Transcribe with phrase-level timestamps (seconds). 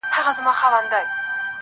[0.13, 0.99] ډيره ژړا لـــږ خـــنــــــــــدا.